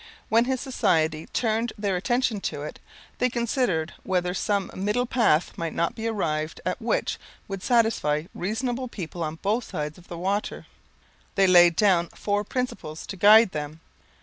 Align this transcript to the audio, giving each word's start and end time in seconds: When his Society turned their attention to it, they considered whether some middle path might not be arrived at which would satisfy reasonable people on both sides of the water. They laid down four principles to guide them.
When 0.29 0.45
his 0.45 0.59
Society 0.59 1.27
turned 1.27 1.73
their 1.77 1.95
attention 1.95 2.41
to 2.41 2.63
it, 2.63 2.79
they 3.19 3.29
considered 3.29 3.93
whether 4.01 4.33
some 4.33 4.71
middle 4.73 5.05
path 5.05 5.55
might 5.59 5.75
not 5.75 5.93
be 5.93 6.07
arrived 6.07 6.59
at 6.65 6.81
which 6.81 7.19
would 7.47 7.61
satisfy 7.61 8.23
reasonable 8.33 8.87
people 8.87 9.23
on 9.23 9.35
both 9.43 9.63
sides 9.65 9.99
of 9.99 10.07
the 10.07 10.17
water. 10.17 10.65
They 11.35 11.45
laid 11.45 11.75
down 11.75 12.09
four 12.15 12.43
principles 12.43 13.05
to 13.05 13.15
guide 13.15 13.51
them. 13.51 13.79